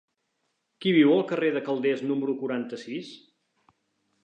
Qui 0.85 0.93
viu 0.95 1.11
al 1.17 1.21
carrer 1.33 1.51
de 1.57 1.61
Calders 1.69 2.03
número 2.13 2.37
quaranta-sis? 2.41 3.15